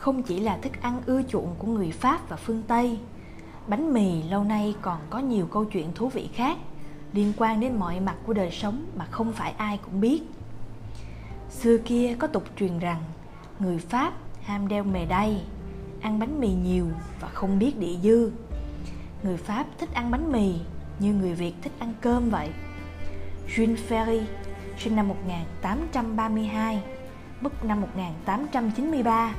[0.00, 2.98] không chỉ là thức ăn ưa chuộng của người Pháp và phương Tây.
[3.66, 6.58] Bánh mì lâu nay còn có nhiều câu chuyện thú vị khác
[7.12, 10.22] liên quan đến mọi mặt của đời sống mà không phải ai cũng biết.
[11.50, 13.02] Xưa kia có tục truyền rằng
[13.58, 14.12] người Pháp
[14.42, 15.42] ham đeo mề đay,
[16.00, 16.86] ăn bánh mì nhiều
[17.20, 18.30] và không biết địa dư.
[19.22, 20.54] Người Pháp thích ăn bánh mì
[20.98, 22.50] như người Việt thích ăn cơm vậy.
[23.48, 24.22] Jules Ferry,
[24.78, 26.82] sinh năm 1832,
[27.40, 29.34] mất năm 1893,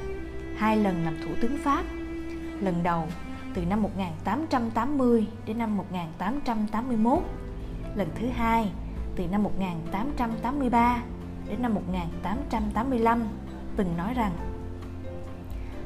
[0.61, 1.83] hai lần làm thủ tướng Pháp.
[2.59, 3.07] Lần đầu
[3.53, 7.19] từ năm 1880 đến năm 1881,
[7.95, 8.71] lần thứ hai
[9.15, 11.03] từ năm 1883
[11.47, 13.27] đến năm 1885
[13.75, 14.31] từng nói rằng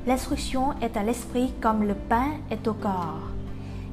[0.06, 3.24] L'instruction est à l'esprit comme le pain est au corps.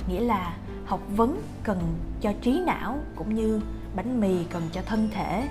[0.09, 1.79] Nghĩa là học vấn cần
[2.21, 3.61] cho trí não cũng như
[3.97, 5.49] bánh mì cần cho thân thể.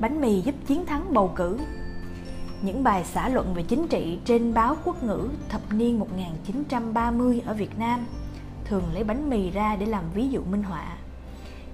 [0.00, 1.58] Bánh mì giúp chiến thắng bầu cử
[2.66, 7.54] những bài xã luận về chính trị trên báo quốc ngữ thập niên 1930 ở
[7.54, 8.06] Việt Nam,
[8.64, 10.96] thường lấy bánh mì ra để làm ví dụ minh họa.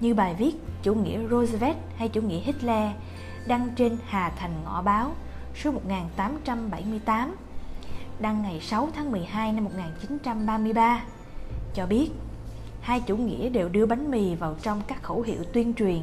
[0.01, 2.91] Như bài viết Chủ nghĩa Roosevelt hay Chủ nghĩa Hitler
[3.47, 5.13] đăng trên Hà Thành Ngõ Báo,
[5.55, 7.35] số 1878
[8.21, 11.05] đăng ngày 6 tháng 12 năm 1933
[11.75, 12.11] cho biết
[12.81, 16.03] hai chủ nghĩa đều đưa bánh mì vào trong các khẩu hiệu tuyên truyền.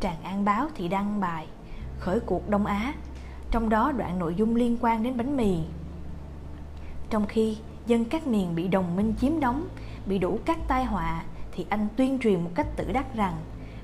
[0.00, 1.46] Tràng An Báo thì đăng bài,
[1.98, 2.94] khởi cuộc Đông Á
[3.50, 5.58] trong đó đoạn nội dung liên quan đến bánh mì.
[7.10, 9.68] Trong khi dân các miền bị đồng minh chiếm đóng,
[10.06, 13.34] bị đủ các tai họa, thì anh tuyên truyền một cách tự đắc rằng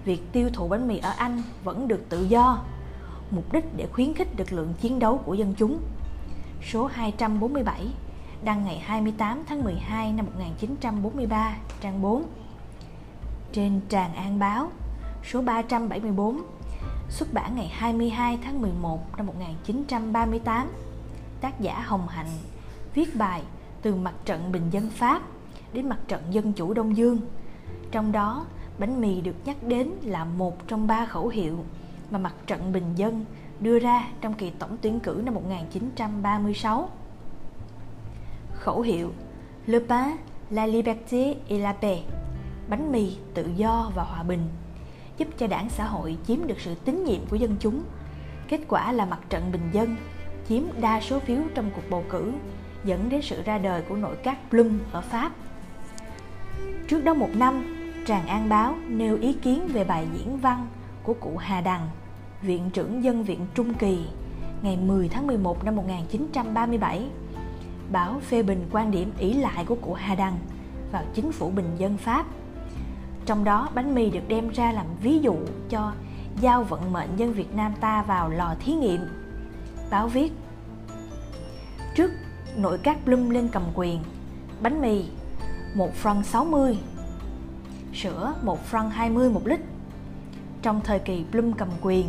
[0.04, 2.58] việc tiêu thụ bánh mì ở Anh vẫn được tự do,
[3.30, 5.78] mục đích để khuyến khích lực lượng chiến đấu của dân chúng.
[6.72, 7.86] Số 247
[8.44, 12.22] đăng ngày 28 tháng 12 năm 1943, trang 4.
[13.52, 14.70] Trên Tràng An Báo,
[15.24, 16.40] số 374
[17.08, 20.68] xuất bản ngày 22 tháng 11 năm 1938.
[21.40, 22.30] Tác giả Hồng Hạnh
[22.94, 23.42] viết bài
[23.82, 25.22] từ mặt trận bình dân Pháp
[25.72, 27.20] đến mặt trận dân chủ Đông Dương.
[27.90, 28.46] Trong đó,
[28.78, 31.64] bánh mì được nhắc đến là một trong ba khẩu hiệu
[32.10, 33.24] mà mặt trận bình dân
[33.60, 36.90] đưa ra trong kỳ tổng tuyển cử năm 1936.
[38.54, 39.12] Khẩu hiệu
[39.66, 40.16] Le pain,
[40.50, 41.98] la liberté et la paix
[42.68, 44.48] Bánh mì, tự do và hòa bình
[45.18, 47.82] giúp cho đảng xã hội chiếm được sự tín nhiệm của dân chúng.
[48.48, 49.96] Kết quả là mặt trận bình dân
[50.48, 52.32] chiếm đa số phiếu trong cuộc bầu cử,
[52.84, 55.32] dẫn đến sự ra đời của nội các Blum ở Pháp.
[56.88, 60.66] Trước đó một năm, Tràng An Báo nêu ý kiến về bài diễn văn
[61.02, 61.88] của cụ Hà Đằng,
[62.42, 64.06] Viện trưởng Dân viện Trung Kỳ,
[64.62, 67.06] ngày 10 tháng 11 năm 1937.
[67.92, 70.38] Báo phê bình quan điểm ý lại của cụ Hà Đằng
[70.92, 72.26] vào chính phủ bình dân Pháp
[73.26, 75.36] trong đó bánh mì được đem ra làm ví dụ
[75.68, 75.92] cho
[76.40, 79.00] giao vận mệnh dân Việt Nam ta vào lò thí nghiệm.
[79.90, 80.32] Báo viết
[81.94, 82.10] Trước
[82.56, 84.00] nội các Blum lên cầm quyền,
[84.62, 85.04] bánh mì
[85.74, 86.78] 1 franc 60,
[87.94, 89.60] sữa 1 franc 20 một lít.
[90.62, 92.06] Trong thời kỳ Blum cầm quyền,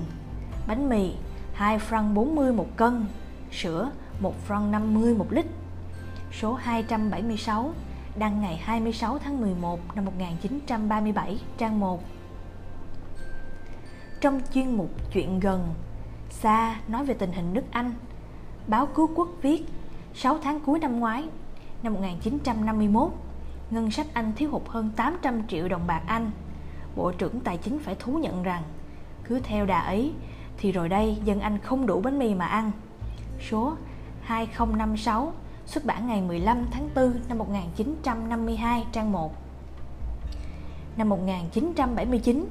[0.68, 1.12] bánh mì
[1.54, 3.06] 2 franc 40 một cân,
[3.52, 3.90] sữa
[4.20, 5.46] 1 franc 50 một lít.
[6.42, 7.74] Số 276
[8.18, 12.04] đăng ngày 26 tháng 11 năm 1937, trang 1.
[14.22, 15.74] Trong chuyên mục Chuyện gần,
[16.30, 17.94] Sa nói về tình hình nước Anh,
[18.68, 19.66] báo Cứu Quốc viết
[20.14, 21.24] 6 tháng cuối năm ngoái,
[21.84, 23.12] năm 1951,
[23.70, 26.32] ngân sách Anh thiếu hụt hơn 800 triệu đồng bạc Anh.
[26.96, 28.64] Bộ trưởng Tài chính phải thú nhận rằng,
[29.24, 30.14] cứ theo đà ấy,
[30.58, 32.72] thì rồi đây dân Anh không đủ bánh mì mà ăn.
[33.50, 33.76] Số
[34.22, 35.34] 2056
[35.68, 39.34] xuất bản ngày 15 tháng 4 năm 1952, trang 1.
[40.98, 42.46] Năm 1979,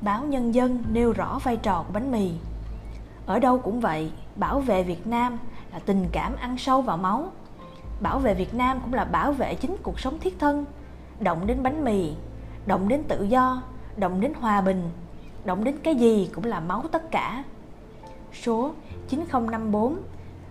[0.00, 2.32] báo Nhân dân nêu rõ vai trò của bánh mì.
[3.26, 5.38] Ở đâu cũng vậy, bảo vệ Việt Nam
[5.72, 7.32] là tình cảm ăn sâu vào máu.
[8.00, 10.64] Bảo vệ Việt Nam cũng là bảo vệ chính cuộc sống thiết thân,
[11.20, 12.12] động đến bánh mì,
[12.66, 13.62] động đến tự do,
[13.96, 14.90] động đến hòa bình,
[15.44, 17.44] động đến cái gì cũng là máu tất cả.
[18.42, 18.72] Số
[19.08, 19.96] 9054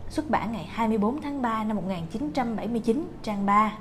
[0.10, 3.78] xuất bản ngày 24 tháng 3 năm 1979, trang 3.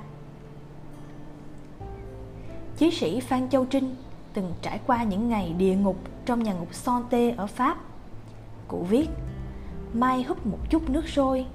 [2.77, 3.95] Chí sĩ Phan Châu Trinh
[4.33, 7.77] từng trải qua những ngày địa ngục trong nhà ngục Sante ở Pháp.
[8.67, 9.07] Cụ viết,
[9.93, 11.45] mai húp một chút nước sôi,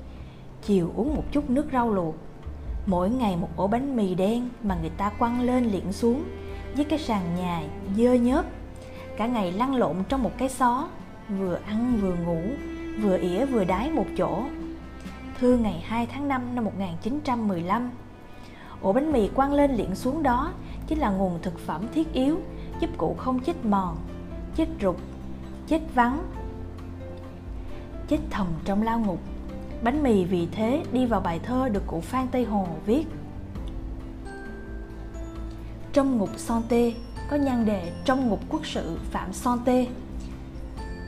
[0.62, 2.14] chiều uống một chút nước rau luộc.
[2.86, 6.24] Mỗi ngày một ổ bánh mì đen mà người ta quăng lên liệng xuống
[6.76, 7.62] với cái sàn nhà
[7.96, 8.44] dơ nhớp.
[9.16, 10.88] Cả ngày lăn lộn trong một cái xó,
[11.38, 12.40] vừa ăn vừa ngủ,
[13.02, 14.42] vừa ỉa vừa đái một chỗ
[15.42, 17.90] thư ngày 2 tháng 5 năm 1915.
[18.82, 20.52] Ổ bánh mì quăng lên liệng xuống đó
[20.86, 22.38] chính là nguồn thực phẩm thiết yếu
[22.80, 23.96] giúp cụ không chết mòn,
[24.56, 24.96] chết rụt,
[25.66, 26.22] chết vắng,
[28.08, 29.18] chết thầm trong lao ngục.
[29.82, 33.04] Bánh mì vì thế đi vào bài thơ được cụ Phan Tây Hồ viết.
[35.92, 36.92] Trong ngục son tê
[37.30, 39.86] có nhan đề trong ngục quốc sự Phạm Son Tê.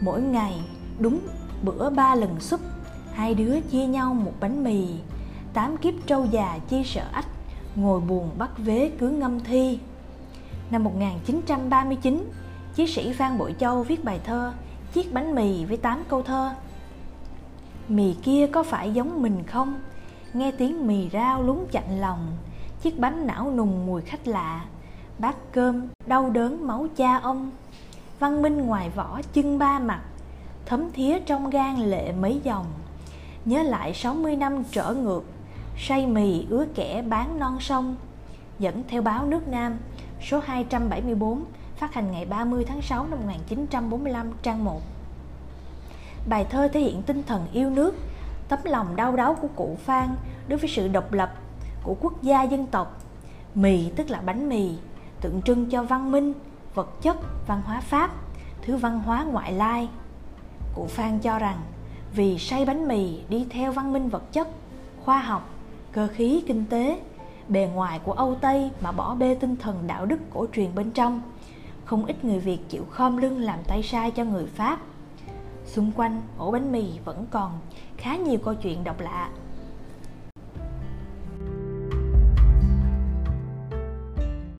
[0.00, 0.60] Mỗi ngày
[0.98, 1.20] đúng
[1.62, 2.60] bữa ba lần súp,
[3.14, 4.86] hai đứa chia nhau một bánh mì.
[5.52, 7.28] Tám kiếp trâu già chia sợ ách,
[7.76, 9.78] ngồi buồn bắt vế cứ ngâm thi.
[10.70, 12.30] Năm 1939,
[12.74, 14.52] chiến sĩ Phan Bội Châu viết bài thơ
[14.92, 16.54] Chiếc bánh mì với tám câu thơ
[17.88, 19.80] Mì kia có phải giống mình không?
[20.32, 22.36] Nghe tiếng mì rao lúng chạnh lòng
[22.82, 24.64] Chiếc bánh não nùng mùi khách lạ
[25.18, 27.50] Bát cơm đau đớn máu cha ông
[28.18, 30.00] Văn minh ngoài vỏ chân ba mặt
[30.66, 32.66] Thấm thía trong gan lệ mấy dòng
[33.44, 35.22] Nhớ lại 60 năm trở ngược
[35.78, 37.96] Say mì ứa kẻ bán non sông
[38.58, 39.78] Dẫn theo báo nước Nam
[40.22, 41.44] số 274
[41.76, 44.80] phát hành ngày 30 tháng 6 năm 1945 trang 1
[46.28, 47.94] Bài thơ thể hiện tinh thần yêu nước,
[48.48, 50.08] tấm lòng đau đáu của cụ Phan
[50.48, 51.34] đối với sự độc lập
[51.82, 53.00] của quốc gia dân tộc.
[53.54, 54.74] Mì tức là bánh mì,
[55.20, 56.32] tượng trưng cho văn minh,
[56.74, 58.10] vật chất, văn hóa Pháp,
[58.62, 59.88] thứ văn hóa ngoại lai.
[60.74, 61.56] Cụ Phan cho rằng
[62.14, 64.48] vì say bánh mì đi theo văn minh vật chất,
[65.04, 65.50] khoa học,
[65.92, 67.00] cơ khí kinh tế,
[67.48, 70.90] bề ngoài của Âu Tây mà bỏ bê tinh thần đạo đức cổ truyền bên
[70.90, 71.22] trong.
[71.84, 74.78] Không ít người Việt chịu khom lưng làm tay sai cho người Pháp.
[75.66, 77.58] Xung quanh ổ bánh mì vẫn còn
[77.96, 79.30] khá nhiều câu chuyện độc lạ